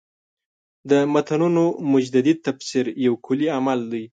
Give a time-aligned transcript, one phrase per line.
[0.89, 4.03] د متنونو مجدد تفسیر یو کُلي عمل دی.